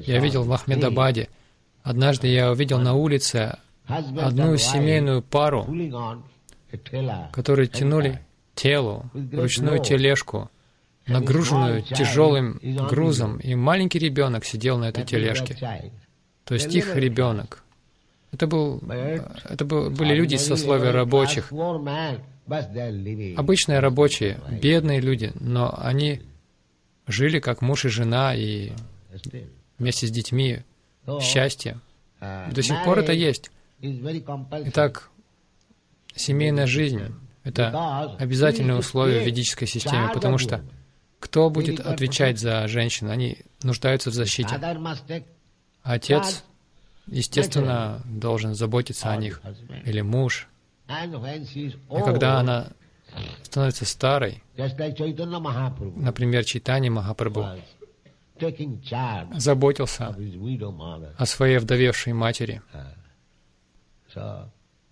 Я 0.06 0.20
видел 0.20 0.44
в 0.44 0.54
Ахмедабаде. 0.54 1.30
Однажды 1.84 2.28
я 2.28 2.52
увидел 2.52 2.80
на 2.80 2.94
улице 2.94 3.58
одну 3.88 4.56
семейную 4.58 5.22
пару, 5.22 5.68
которые 7.32 7.68
тянули 7.68 8.22
телу, 8.56 9.10
ручную 9.14 9.80
тележку, 9.80 10.50
нагруженную 11.08 11.82
тяжелым 11.82 12.60
грузом, 12.90 13.38
и 13.38 13.56
маленький 13.56 14.00
ребенок 14.00 14.46
сидел 14.46 14.78
на 14.78 14.90
этой 14.90 15.06
тележке. 15.06 15.58
То 16.46 16.54
есть 16.56 16.74
их 16.74 16.96
ребенок. 16.96 17.64
Это, 18.32 18.48
был, 18.48 18.80
это 19.50 19.66
был- 19.66 19.90
были 19.90 20.14
люди 20.14 20.36
из 20.36 20.46
сословия 20.48 20.92
рабочих, 20.94 21.52
обычные 23.38 23.80
рабочие, 23.80 24.40
бедные 24.62 25.00
люди, 25.02 25.32
но 25.40 25.78
они 25.82 26.22
жили 27.08 27.40
как 27.40 27.62
муж 27.62 27.86
и 27.86 27.90
жена 27.90 28.34
и 28.36 28.72
вместе 29.78 30.08
с 30.08 30.12
детьми 30.12 30.60
счастье. 31.20 31.80
uh, 32.22 32.54
До 32.54 32.62
сих 32.62 32.76
пор 32.86 33.00
это 33.00 33.12
есть. 33.14 33.52
Итак, 34.68 35.10
семейная 36.16 36.68
жизнь— 36.68 37.02
это 37.44 37.72
обязательное 38.20 38.76
условие 38.78 39.20
в 39.22 39.26
ведической 39.26 39.68
системе, 39.68 40.04
потому 40.14 40.38
что 40.38 40.64
кто 41.20 41.50
будет 41.50 41.80
отвечать 41.80 42.40
за 42.40 42.68
женщин? 42.68 43.10
Они 43.10 43.38
нуждаются 43.64 44.10
в 44.10 44.14
защите. 44.14 44.56
Отец, 45.84 46.44
естественно, 47.08 48.02
должен 48.06 48.56
заботиться 48.56 49.12
о 49.12 49.18
них. 49.18 49.42
Или 49.86 50.02
муж. 50.02 50.48
И 50.88 52.02
когда 52.04 52.40
она 52.40 52.68
становится 53.44 53.86
старой, 53.86 54.44
например, 54.58 56.46
Чайтани 56.46 56.90
Махапрабху 56.90 57.46
заботился 59.36 60.16
о 61.18 61.26
своей 61.26 61.58
вдовевшей 61.58 62.14
матери. 62.14 62.62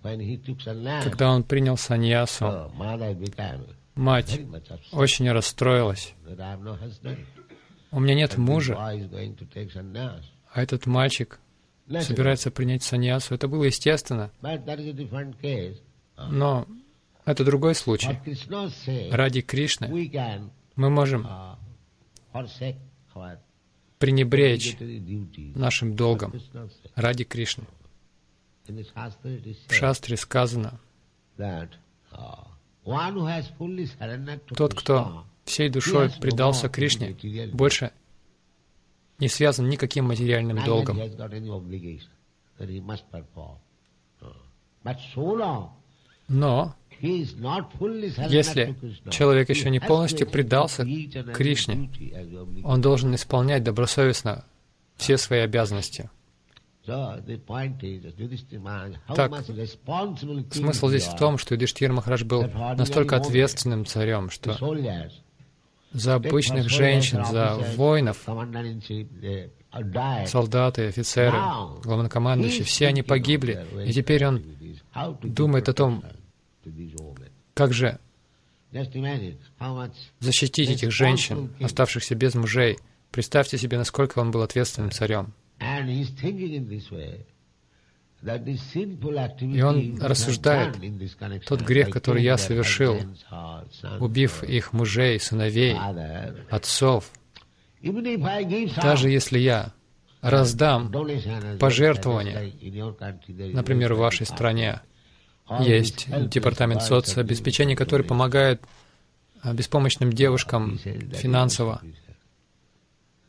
Sannyas, 0.01 1.03
Когда 1.03 1.31
он 1.31 1.43
принял 1.43 1.75
саньясу, 1.75 2.72
мать 3.95 4.39
очень 4.93 5.30
расстроилась. 5.32 6.13
У 7.91 7.99
меня 7.99 8.15
нет 8.15 8.38
мужа, 8.38 8.78
а 10.51 10.62
этот 10.62 10.85
мальчик 10.85 11.39
собирается 12.01 12.51
принять 12.51 12.83
саньясу. 12.83 13.33
Это 13.33 13.47
было 13.47 13.63
естественно, 13.65 14.31
но 16.17 16.67
это 17.25 17.45
другой 17.45 17.75
случай. 17.75 18.19
Ради 19.12 19.41
Кришны 19.41 19.88
мы 20.75 20.89
можем 20.89 21.27
uh, 22.33 23.38
пренебречь 23.97 24.77
нашим 25.55 25.95
долгом 25.95 26.33
ради 26.95 27.23
Кришны. 27.23 27.65
В 28.67 29.73
шастре 29.73 30.15
сказано, 30.15 30.79
uh, 31.38 31.67
тот, 34.55 34.73
кто 34.73 35.25
всей 35.45 35.69
душой 35.69 36.09
предался 36.21 36.69
Кришне, 36.69 37.15
больше 37.51 37.91
не 39.19 39.27
связан 39.27 39.69
никаким 39.69 40.05
материальным 40.05 40.63
долгом. 40.63 40.99
Uh, 40.99 42.34
Но 46.27 46.75
Если 47.01 48.75
человек 49.10 49.49
еще 49.49 49.69
не 49.69 49.79
полностью 49.79 50.29
предался 50.29 50.86
Кришне, 51.34 51.89
он 52.63 52.82
должен 52.82 53.15
исполнять 53.15 53.63
добросовестно 53.63 54.43
все 54.97 55.17
свои 55.17 55.39
обязанности. 55.39 56.10
Так, 56.86 57.21
Смысл 60.51 60.89
здесь 60.89 61.05
в 61.05 61.17
том, 61.17 61.38
что 61.38 61.53
Юдиштир 61.53 61.91
Махарадж 61.91 62.23
был 62.23 62.49
настолько 62.75 63.17
ответственным 63.17 63.86
царем, 63.86 64.29
что 64.29 64.53
за 65.91 66.15
обычных 66.15 66.69
женщин, 66.69 67.25
за 67.25 67.56
воинов, 67.75 68.28
died. 69.71 70.28
солдаты, 70.28 70.88
офицеры, 70.88 71.38
главнокомандующие, 71.84 72.63
все 72.63 72.88
они 72.88 73.04
погибли, 73.04 73.65
и 73.86 73.91
теперь 73.91 74.25
он 74.25 74.43
думает 75.21 75.69
о 75.69 75.73
том, 75.73 76.04
как 77.54 77.73
же 77.73 77.99
защитить 80.19 80.69
этих 80.69 80.91
женщин, 80.91 81.52
оставшихся 81.60 82.15
без 82.15 82.36
мужей. 82.36 82.78
Представьте 83.12 83.58
себе, 83.58 83.78
насколько 83.78 84.19
он 84.19 84.32
был 84.32 84.43
ответственным 84.43 84.91
царем. 84.91 85.34
И 88.21 89.62
он 89.62 89.97
рассуждает, 90.01 90.75
тот 91.45 91.62
грех, 91.62 91.89
который 91.89 92.21
я 92.21 92.38
совершил, 92.38 92.97
убив 93.99 94.43
их 94.43 94.73
мужей, 94.73 95.19
сыновей, 95.19 95.77
отцов, 96.49 97.12
даже 98.82 99.10
если 99.10 99.39
я 99.39 99.73
раздам, 100.21 100.89
donation 100.91 101.53
as 101.53 101.58
пожертвования, 101.60 102.51
например, 103.53 103.93
в 103.93 103.99
вашей 103.99 104.25
стране, 104.25 104.82
есть 105.62 106.08
департамент 106.29 106.84
соцобеспечения, 106.84 107.75
который 107.75 108.05
помогает 108.05 108.62
а, 109.41 109.53
беспомощным 109.53 110.12
девушкам 110.12 110.77
финансово. 110.77 111.82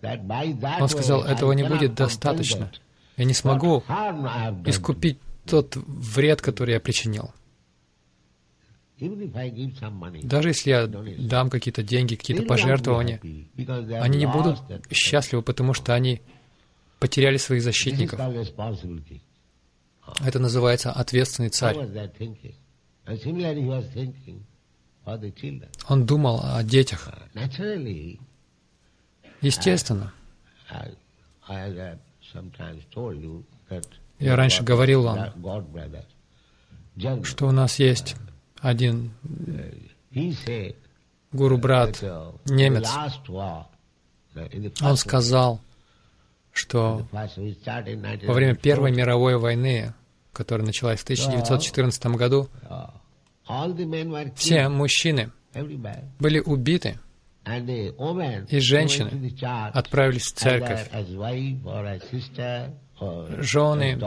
Он 0.02 0.88
сказал, 0.88 1.24
этого 1.24 1.52
не 1.52 1.62
будет 1.62 1.94
достаточно. 1.94 2.70
Я 3.20 3.26
не 3.26 3.34
смогу 3.34 3.84
искупить 4.64 5.18
тот 5.44 5.76
вред, 5.76 6.40
который 6.40 6.72
я 6.72 6.80
причинил. 6.80 7.34
Даже 10.22 10.48
если 10.48 10.70
я 10.70 10.86
дам 10.86 11.50
какие-то 11.50 11.82
деньги, 11.82 12.14
какие-то 12.14 12.44
пожертвования, 12.44 13.20
они 14.00 14.16
не 14.16 14.26
будут 14.26 14.60
счастливы, 14.90 15.42
потому 15.42 15.74
что 15.74 15.92
они 15.92 16.22
потеряли 16.98 17.36
своих 17.36 17.62
защитников. 17.62 18.18
Это 20.24 20.38
называется 20.38 20.90
ответственный 20.90 21.50
царь. 21.50 21.76
Он 25.90 26.06
думал 26.06 26.40
о 26.42 26.62
детях. 26.62 27.10
Естественно. 29.42 30.10
Я 34.18 34.36
раньше 34.36 34.62
говорил 34.62 35.02
вам, 35.02 35.32
что 37.24 37.46
у 37.46 37.52
нас 37.52 37.78
есть 37.78 38.16
один 38.60 39.12
гуру-брат, 41.32 42.02
uh, 42.02 42.38
немец. 42.46 42.88
uh, 43.28 43.66
Он 44.82 44.96
сказал, 44.96 45.60
что 46.52 47.06
во 47.12 47.26
время 48.34 48.52
1914, 48.52 48.60
Первой 48.60 48.92
мировой 48.92 49.38
войны, 49.38 49.94
которая 50.32 50.66
началась 50.66 51.00
в 51.00 51.04
1914 51.04 52.06
году, 52.06 52.48
uh, 52.68 52.90
все 54.36 54.68
мужчины 54.68 55.30
были 56.18 56.40
убиты, 56.40 56.98
И 57.44 58.60
женщины 58.60 59.10
отправились 59.72 60.26
в 60.26 60.34
церковь 60.34 60.88
жены, 63.38 63.98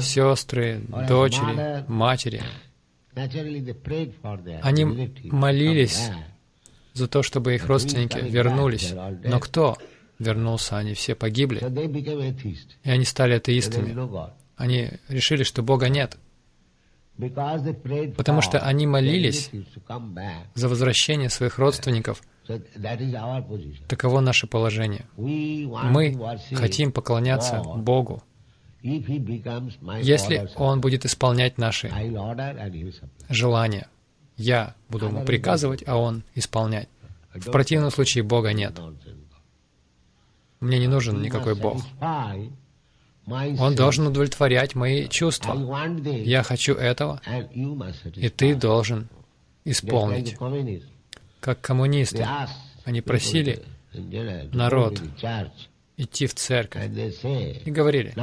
сестры, 0.00 0.82
дочери, 1.08 1.84
матери 1.88 2.42
Они 4.62 4.84
молились 4.84 6.10
за 6.94 7.08
то, 7.08 7.22
чтобы 7.22 7.54
их 7.54 7.66
родственники 7.66 8.18
вернулись. 8.18 8.92
Но 9.24 9.40
кто 9.40 9.76
вернулся? 10.18 10.78
Они 10.78 10.94
все 10.94 11.14
погибли, 11.14 11.58
и 12.84 12.90
они 12.90 13.04
стали 13.04 13.34
атеистами. 13.34 13.96
Они 14.56 14.90
решили, 15.08 15.42
что 15.42 15.62
Бога 15.62 15.88
нет. 15.88 16.16
Потому 18.16 18.40
что 18.40 18.58
они 18.60 18.86
молились 18.86 19.50
за 20.54 20.68
возвращение 20.68 21.28
своих 21.28 21.58
родственников. 21.58 22.22
Таково 23.88 24.20
наше 24.20 24.46
положение. 24.46 25.06
Мы 25.16 26.18
хотим 26.54 26.92
поклоняться. 26.92 27.62
Богу. 27.62 28.22
Если 28.82 30.48
Он 30.56 30.80
будет 30.80 31.04
исполнять 31.04 31.58
наши 31.58 31.90
желания, 33.28 33.88
я 34.36 34.74
буду 34.88 35.06
Ему 35.06 35.24
приказывать, 35.24 35.84
а 35.86 35.96
Он 35.96 36.24
исполнять. 36.34 36.88
В 37.34 37.50
противном 37.50 37.90
случае 37.90 38.24
Бога 38.24 38.52
нет. 38.52 38.78
Мне 40.60 40.78
не 40.78 40.88
нужен 40.88 41.22
никакой 41.22 41.54
Бог. 41.54 41.82
Он 43.26 43.74
должен 43.76 44.06
удовлетворять 44.08 44.74
мои 44.74 45.08
чувства. 45.08 45.54
Я 46.06 46.42
хочу 46.42 46.74
этого, 46.74 47.20
и 48.16 48.28
ты 48.28 48.54
должен 48.54 49.08
исполнить. 49.64 50.36
Как 51.42 51.60
коммунисты 51.60 52.24
Они 52.84 53.00
просили 53.00 53.62
народ 54.52 55.02
идти 55.98 56.26
в 56.26 56.34
церковь 56.34 56.84
и 56.86 57.70
говорили, 57.70 58.14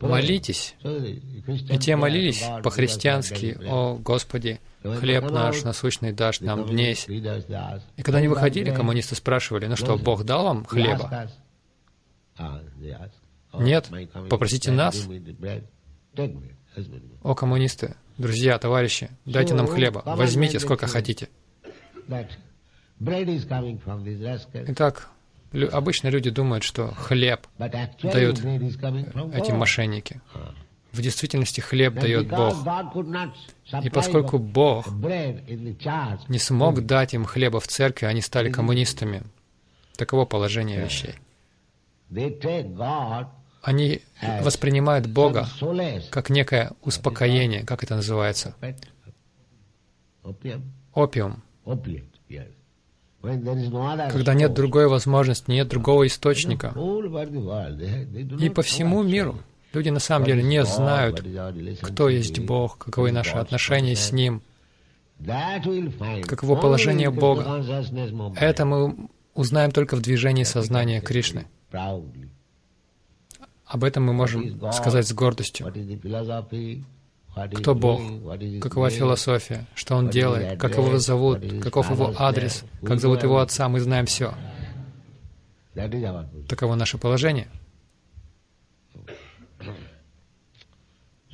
молитесь. 0.00 0.76
И 0.84 1.78
те 1.78 1.96
молились 1.96 2.44
по-христиански. 2.62 3.58
«О 3.66 3.96
Господи, 3.96 4.60
хлеб 4.82 5.30
наш 5.30 5.64
насущный 5.64 6.12
дашь 6.12 6.40
нам 6.40 6.66
днесь». 6.66 7.08
И 7.08 8.02
когда 8.02 8.18
они 8.18 8.28
"Who 8.28 8.30
выходили, 8.30 8.70
has 8.70 8.72
bread?" 8.72 8.76
коммунисты 8.76 9.16
спрашивали, 9.16 9.66
ну 9.66 9.76
что, 9.76 9.96
Бог 9.96 10.24
дал 10.24 10.44
вам 10.44 10.64
хлеба? 10.64 11.10
us. 11.10 11.30
Ah, 12.38 12.62
they 12.78 12.92
ask, 12.92 13.10
"Oh, 13.52 13.62
Нет, 13.62 13.90
попросите 14.28 14.70
нас. 14.70 15.08
О, 17.22 17.34
коммунисты, 17.34 17.96
друзья, 18.18 18.58
товарищи, 18.58 19.10
дайте 19.24 19.54
нам 19.54 19.66
хлеба, 19.66 20.02
возьмите 20.04 20.60
сколько 20.60 20.86
хотите. 20.86 21.28
Итак, 24.68 25.10
лю- 25.52 25.68
обычно 25.72 26.08
люди 26.08 26.30
думают, 26.30 26.64
что 26.64 26.88
хлеб 26.94 27.46
дают 28.12 28.36
эти 29.34 29.50
мошенники. 29.58 30.20
В 30.92 31.02
действительности 31.02 31.60
хлеб 31.60 31.94
дает 32.00 32.26
Бог. 32.54 32.64
И 33.84 33.90
поскольку 33.90 34.38
Бог 34.38 34.86
не 36.28 36.38
смог 36.38 36.86
дать 36.86 37.12
им 37.12 37.24
хлеба 37.26 37.60
в 37.60 37.66
церкви, 37.68 38.06
они 38.06 38.22
стали 38.22 38.50
коммунистами. 38.50 39.22
Таково 39.96 40.24
положение 40.24 40.78
вещей. 40.84 41.14
Они 43.62 44.00
воспринимают 44.42 45.06
Бога 45.06 45.44
как 46.10 46.30
некое 46.30 46.72
успокоение, 46.82 47.64
как 47.64 47.82
это 47.82 47.96
называется, 47.96 48.54
опиум. 50.94 51.42
Когда 54.10 54.34
нет 54.34 54.54
другой 54.54 54.88
возможности, 54.88 55.50
нет 55.50 55.68
другого 55.68 56.06
источника. 56.06 56.74
И 58.40 58.48
по 58.48 58.62
всему 58.62 59.02
миру 59.02 59.38
люди 59.72 59.88
на 59.90 60.00
самом 60.00 60.26
деле 60.26 60.42
не 60.42 60.64
знают, 60.64 61.24
кто 61.82 62.08
есть 62.08 62.38
Бог, 62.40 62.78
каковы 62.78 63.12
наши 63.12 63.36
отношения 63.36 63.96
с. 63.96 64.12
Ним. 64.12 64.42
Каково 66.26 66.56
положение 66.56 67.10
Бога. 67.10 67.64
Это 68.36 68.64
мы 68.64 69.08
узнаем 69.34 69.70
только 69.70 69.96
в 69.96 70.02
движении 70.02 70.44
сознания 70.44 71.00
Кришны. 71.00 71.46
Об 73.66 73.82
этом 73.82 74.04
мы 74.04 74.12
можем 74.12 74.60
сказать 74.72 75.08
с 75.08 75.12
гордостью. 75.12 75.66
Кто 77.54 77.74
Бог? 77.74 78.00
Какова 78.62 78.88
философия? 78.88 79.66
Что 79.74 79.96
Он 79.96 80.08
делает? 80.08 80.58
Как 80.58 80.76
его 80.76 80.98
зовут? 80.98 81.40
Каков 81.62 81.90
его 81.90 82.14
адрес? 82.16 82.64
Как 82.84 83.00
зовут 83.00 83.22
его 83.22 83.38
отца? 83.38 83.68
Мы 83.68 83.80
знаем 83.80 84.06
все. 84.06 84.34
Таково 86.48 86.74
наше 86.74 86.96
положение. 86.98 87.48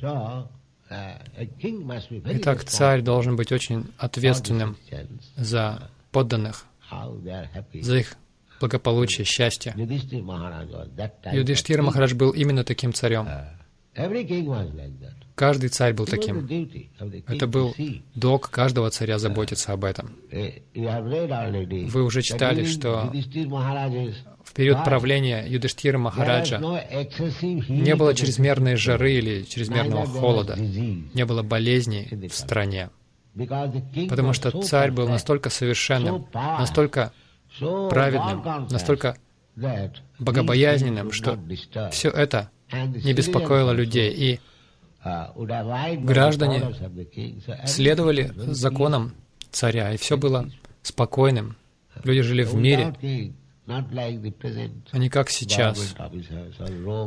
Uh, 0.01 0.45
Итак, 2.25 2.65
царь 2.65 3.01
должен 3.01 3.35
быть 3.37 3.51
очень 3.53 3.85
ответственным 3.97 4.77
за 5.37 5.89
подданных, 6.11 6.65
за 7.73 7.97
их 7.97 8.15
благополучие, 8.59 9.25
счастье. 9.25 9.73
Юдиштир. 11.31 11.81
Махарадж 11.81 12.13
был 12.13 12.31
именно 12.31 12.63
таким 12.65 12.93
царем. 12.93 13.27
Каждый 15.35 15.69
царь 15.69 15.93
был 15.93 16.05
таким. 16.05 16.47
Это 17.27 17.47
был 17.47 17.75
долг 18.15 18.49
каждого 18.49 18.89
царя 18.91 19.17
заботиться 19.19 19.73
об 19.73 19.83
этом. 19.83 20.15
Already. 20.31 21.87
Вы 21.87 22.03
уже 22.03 22.21
читали, 22.21 22.65
что 22.65 23.11
В 24.43 24.53
период 24.53 24.83
правления 24.83 25.45
was 25.47 25.97
Махараджа 25.97 26.59
не 26.59 27.95
было 27.95 28.13
чрезмерной 28.13 28.75
жары 28.75 29.13
или 29.13 29.43
чрезмерного 29.43 30.05
холода, 30.05 30.55
не 30.57 31.25
было 31.25 31.41
болезней 31.43 32.27
в 32.27 32.35
стране, 32.35 32.89
потому 34.09 34.33
что 34.33 34.61
царь 34.61 34.91
был 34.91 35.07
настолько 35.07 35.49
совершенным, 35.49 36.27
настолько 36.33 37.11
праведным, 37.89 38.67
настолько 38.69 39.17
богобоязненным, 40.19 41.11
что 41.11 41.39
все 41.91 42.09
это 42.09 42.51
не 42.73 43.13
беспокоило 43.13 43.71
людей, 43.71 44.13
и 44.13 44.39
uh, 45.05 46.03
граждане 46.03 46.73
следовали 47.65 48.31
законам 48.35 49.13
царя, 49.51 49.93
и 49.93 49.97
все 49.97 50.17
было 50.17 50.49
спокойным. 50.81 51.55
Люди 52.03 52.21
жили 52.21 52.43
в 52.43 52.55
мире, 52.55 52.93
а 53.67 54.97
не 54.97 55.09
как 55.09 55.29
сейчас. 55.29 55.95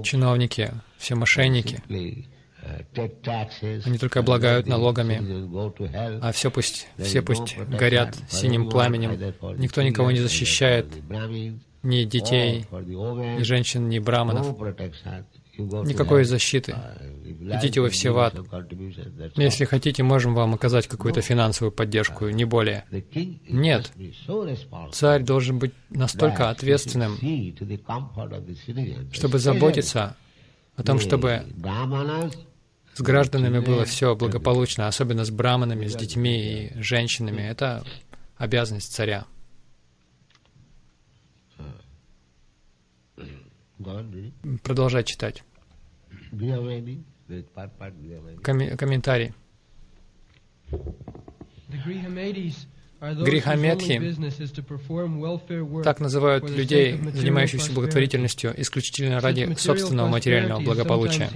Чиновники, 0.05 0.73
все 0.97 1.15
мошенники, 1.15 1.83
uh, 1.89 3.83
Они 3.85 3.99
только 3.99 4.21
облагают 4.21 4.67
налогами, 4.67 5.21
а 6.23 6.33
все 6.33 6.51
пусть, 6.51 6.89
все 6.99 7.23
пусть 7.23 7.57
горят 7.59 8.17
синим 8.29 8.69
пламенем. 8.69 9.13
Никто 9.59 9.83
никого 9.83 10.11
не 10.11 10.21
защищает, 10.21 10.87
ни 11.83 12.05
детей, 12.05 12.67
ни 12.71 13.43
женщин, 13.43 13.89
ни 13.89 13.99
браманов. 13.99 14.57
Никакой 15.59 16.25
защиты. 16.25 16.75
Идите 17.25 17.81
вы 17.81 17.91
все 17.91 18.11
в 18.11 18.19
ад. 18.19 18.35
Если 19.37 19.65
хотите, 19.65 20.03
можем 20.03 20.35
вам 20.35 20.55
оказать 20.55 20.87
какую-то 20.87 21.21
финансовую 21.21 21.73
поддержку, 21.73 22.29
не 22.29 22.45
более. 22.45 22.85
Нет. 23.49 23.93
Царь 24.93 25.23
должен 25.23 25.59
быть 25.59 25.73
настолько 25.91 26.51
ответственным, 26.51 27.17
чтобы 29.13 29.39
заботиться 29.39 30.17
о 30.77 30.83
том, 30.83 31.01
чтобы 31.01 31.45
с 32.95 33.03
гражданами 33.03 33.59
было 33.59 33.85
все 33.85 34.17
благополучно, 34.17 34.89
особенно 34.89 35.25
с 35.25 35.31
браманами, 35.31 35.87
с 35.87 35.95
детьми 35.95 36.71
и 36.75 36.81
женщинами. 36.81 37.43
Это 37.43 37.85
обязанность 38.39 38.93
царя. 38.93 39.27
Any? 48.29 48.41
Коми- 48.43 48.77
комментарий. 48.77 49.33
Грихаметхи 53.01 54.15
Так 55.85 56.01
называют 56.01 56.49
людей, 56.49 56.99
занимающихся 57.13 57.73
благотворительностью 57.73 58.55
исключительно 58.57 59.21
ради 59.21 59.55
собственного 59.59 60.09
материального 60.09 60.61
благополучия. 60.61 61.29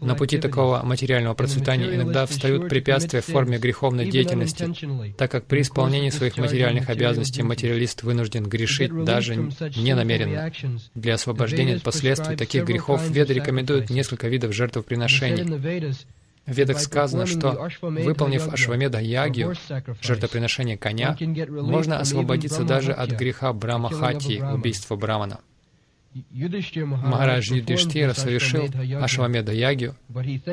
На 0.00 0.14
пути 0.14 0.38
такого 0.38 0.82
материального 0.84 1.34
процветания 1.34 1.94
иногда 1.94 2.26
встают 2.26 2.68
препятствия 2.68 3.20
в 3.22 3.26
форме 3.26 3.58
греховной 3.58 4.08
деятельности, 4.08 4.72
так 5.16 5.30
как 5.30 5.46
при 5.46 5.62
исполнении 5.62 6.10
своих 6.10 6.36
материальных 6.36 6.88
обязанностей 6.88 7.42
материалист 7.42 8.04
вынужден 8.04 8.44
грешить 8.44 8.92
даже 9.04 9.34
ненамеренно. 9.34 10.52
Для 10.94 11.14
освобождения 11.14 11.76
от 11.76 11.82
последствий 11.82 12.36
таких 12.36 12.64
грехов 12.64 13.08
Веды 13.10 13.34
рекомендуют 13.34 13.90
несколько 13.90 14.28
видов 14.28 14.52
жертвоприношений. 14.52 15.98
В 16.48 16.52
Ведах 16.52 16.80
сказано, 16.80 17.26
что, 17.26 17.68
выполнив 17.82 18.48
Ашвамеда 18.48 18.98
Ягью, 19.00 19.54
жертвоприношение 20.00 20.78
коня, 20.78 21.14
можно 21.50 22.00
освободиться 22.00 22.64
даже 22.64 22.92
от 22.92 23.10
греха 23.10 23.52
Брахмахати, 23.52 24.42
убийства 24.54 24.96
Брамана. 24.96 25.40
Махарадж 26.72 27.52
Юдиштира 27.52 28.14
совершил 28.14 28.64
Ашвамеда 28.98 29.52
Ягью, 29.52 29.94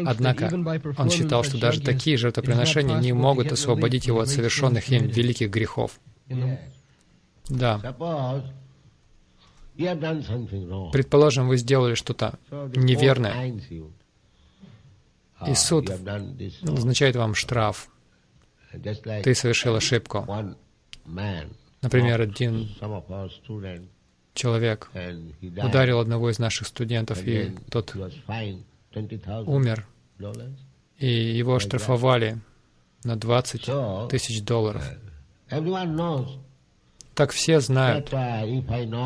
однако 0.05 0.51
он 0.97 1.09
считал, 1.09 1.45
что 1.45 1.57
даже 1.57 1.79
такие 1.79 2.17
жертвоприношения 2.17 2.97
не 2.99 3.13
могут 3.13 3.53
освободить 3.53 4.07
его 4.07 4.19
от 4.19 4.27
совершенных 4.27 4.89
им 4.89 5.07
великих 5.07 5.49
грехов. 5.49 5.97
Да. 7.47 7.95
Предположим, 10.91 11.47
вы 11.47 11.55
сделали 11.57 11.95
что-то 11.95 12.37
неверное, 12.75 13.53
и 15.47 15.53
суд 15.55 15.89
назначает 16.61 17.15
вам 17.15 17.35
штраф. 17.35 17.89
Ты 19.23 19.35
совершил 19.35 19.75
ошибку. 19.75 20.25
Например, 21.81 22.21
один 22.21 22.69
человек 24.33 24.89
ударил 25.63 25.99
одного 25.99 26.29
из 26.29 26.39
наших 26.39 26.67
студентов, 26.67 27.23
и 27.25 27.55
тот 27.69 27.95
умер, 29.45 29.87
и 30.97 31.07
его 31.07 31.55
оштрафовали 31.55 32.39
на 33.03 33.15
20 33.15 34.09
тысяч 34.09 34.43
долларов. 34.43 34.83
Так 37.15 37.31
все 37.31 37.61
знают, 37.61 38.11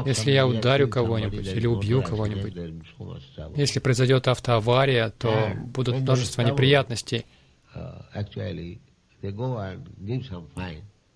если 0.06 0.32
я 0.32 0.48
ударю 0.48 0.88
кого-нибудь 0.90 1.48
или 1.48 1.68
убью 1.68 2.02
кого-нибудь, 2.02 2.56
если 3.56 3.80
произойдет 3.80 4.28
автоавария, 4.28 5.12
то 5.12 5.52
будут 5.66 5.96
множество 6.02 6.42
неприятностей. 6.42 7.26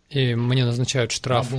И 0.10 0.36
мне 0.36 0.66
назначают 0.66 1.12
штраф. 1.12 1.52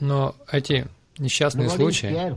Но 0.00 0.34
эти 0.50 0.86
несчастные 1.18 1.70
случаи 1.70 2.36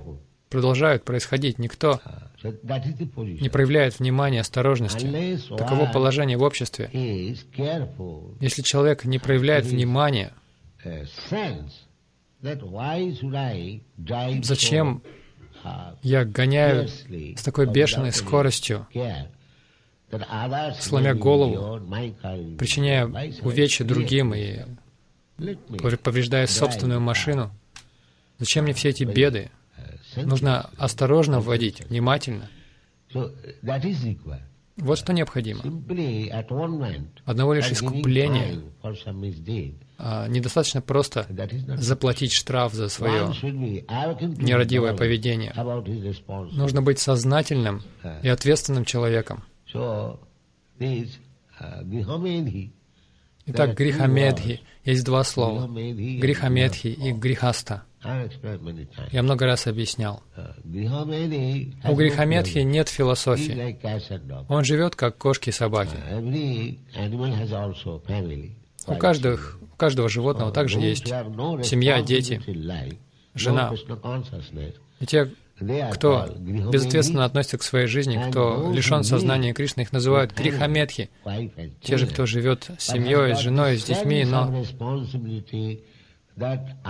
продолжают 0.50 1.04
происходить. 1.04 1.58
Никто 1.58 2.00
не 2.44 3.50
проявляет 3.50 4.00
внимания, 4.00 4.42
осторожности. 4.42 5.08
Таково 5.58 5.86
положение 5.92 6.38
в 6.38 6.44
обществе. 6.44 6.90
Если 8.40 8.62
человек 8.62 9.06
не 9.06 9.20
проявляет 9.20 9.66
внимания, 9.66 10.34
зачем 14.44 15.04
я 16.02 16.26
гоняю 16.26 16.88
с 16.88 17.44
такой 17.44 17.68
бешеной 17.68 18.12
скоростью, 18.12 18.88
сломя 20.80 21.14
голову, 21.14 21.80
причиняя 22.58 23.06
увечья 23.42 23.86
другим 23.86 24.34
и 24.34 24.62
повреждая 26.04 26.48
собственную 26.48 27.00
машину? 27.00 27.52
Зачем 28.40 28.64
мне 28.64 28.74
все 28.74 28.90
эти 28.90 29.04
беды? 29.04 29.52
Нужно 30.16 30.70
осторожно 30.78 31.40
вводить, 31.40 31.82
внимательно. 31.90 32.50
Вот 34.78 34.98
что 34.98 35.14
необходимо. 35.14 35.62
Одного 37.26 37.54
лишь 37.54 37.72
искупления 37.72 38.62
а, 39.98 40.28
недостаточно 40.28 40.82
просто 40.82 41.28
заплатить 41.78 42.34
штраф 42.34 42.74
за 42.74 42.90
свое 42.90 43.32
нерадивое 44.38 44.96
поведение. 44.96 45.54
Нужно 46.54 46.82
быть 46.82 47.00
сознательным 47.00 47.84
и 48.24 48.30
ответственным 48.30 48.86
человеком. 48.86 49.44
Итак, 53.46 53.76
грихамедхи. 53.76 54.62
Есть 54.84 55.06
два 55.06 55.24
слова. 55.24 55.68
Грихамедхи 55.68 56.88
и 56.88 57.12
грихаста. 57.12 57.84
Я 59.12 59.24
много 59.24 59.46
раз 59.46 59.68
объяснял. 59.68 60.24
У 60.64 61.96
Грихамедхи 61.96 62.60
нет 62.60 62.90
философии. 62.90 63.78
Он 64.50 64.64
живет 64.64 64.96
как 64.96 65.18
кошки 65.18 65.50
и 65.50 65.52
собаки. 65.52 65.96
У, 68.88 68.96
каждых, 68.96 69.60
у 69.62 69.76
каждого 69.76 70.10
животного 70.10 70.52
также 70.52 70.80
есть 70.80 71.08
семья, 71.64 72.02
дети, 72.02 72.42
жена. 73.36 73.72
И 75.00 75.06
те, 75.06 75.30
кто 75.92 76.28
безответственно 76.40 77.26
относится 77.26 77.60
к 77.60 77.64
своей 77.64 77.86
жизни, 77.86 78.20
кто 78.30 78.72
лишен 78.74 79.04
сознания 79.04 79.54
Кришны, 79.54 79.82
их 79.82 79.92
называют 79.92 80.34
грихамедхи. 80.34 81.12
Те 81.82 81.98
же, 81.98 82.08
кто 82.08 82.26
живет 82.26 82.72
с 82.80 82.88
семьей, 82.88 83.36
с 83.36 83.40
женой, 83.40 83.78
с 83.78 83.84
детьми, 83.84 84.26
но 84.26 84.64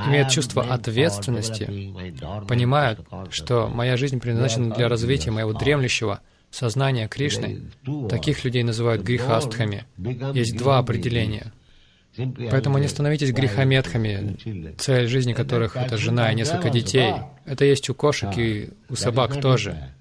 имеют 0.08 0.30
чувство 0.30 0.64
ответственности, 0.64 1.94
понимают, 2.48 3.00
что 3.30 3.68
моя 3.68 3.98
жизнь 3.98 4.20
предназначена 4.20 4.74
для 4.74 4.88
развития 4.90 5.32
моего 5.32 5.54
дремлющего 5.54 6.22
сознания 6.50 7.08
Кришны. 7.08 7.62
Таких 8.10 8.44
людей 8.44 8.64
называют 8.64 9.02
грехастхами. 9.02 9.86
Есть 10.34 10.58
два 10.58 10.80
определения. 10.80 11.54
Поэтому 12.50 12.78
не 12.78 12.88
становитесь 12.88 13.32
грехометхами, 13.32 14.74
цель 14.78 15.08
жизни 15.08 15.34
которых— 15.34 15.76
это 15.78 15.98
жена 15.98 16.32
и 16.32 16.36
несколько 16.36 16.70
детей. 16.70 17.14
Это 17.46 17.64
есть 17.66 17.90
у 17.90 17.96
кошек 17.96 18.38
и 18.38 18.70
у 18.90 18.96
собак 18.96 19.40
тоже. 19.40 19.94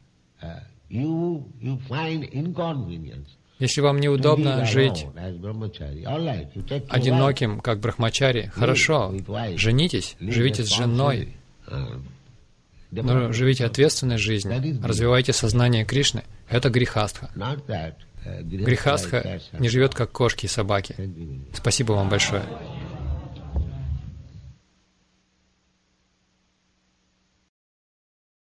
Если 3.60 3.80
вам 3.82 4.00
неудобно 4.00 4.64
жить 4.64 5.06
одиноким, 6.88 7.60
как 7.60 7.78
брахмачари, 7.78 8.50
хорошо, 8.54 9.14
женитесь, 9.54 10.16
живите 10.18 10.64
с 10.64 10.68
женой, 10.68 11.36
но 12.90 13.32
живите 13.32 13.66
ответственной 13.66 14.18
жизнью, 14.18 14.80
развивайте 14.82 15.32
сознание 15.32 15.84
Кришны. 15.84 16.24
Это 16.48 16.70
грехастха. 16.70 17.30
Грехастха 18.24 19.40
не 19.58 19.68
живет 19.68 19.94
как 19.94 20.10
кошки 20.10 20.46
и 20.46 20.48
собаки. 20.48 20.96
Спасибо 21.52 21.92
вам 21.92 22.08
большое. 22.08 22.42